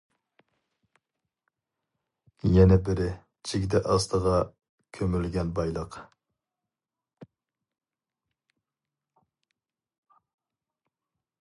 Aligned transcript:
يەنە 2.55 2.77
بىرى 2.87 3.09
جىگدە 3.49 3.81
ئاستىغا 3.95 4.39
كۆمۈلگەن 4.99 5.51
بايلىق. 5.59 5.99